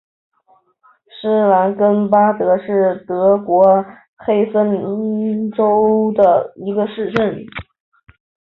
[1.21, 3.85] 施兰根巴德是德国
[4.15, 4.51] 黑森
[5.51, 7.45] 州的一个市镇。